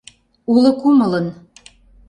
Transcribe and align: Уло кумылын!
Уло 0.53 0.71
кумылын! 0.81 1.27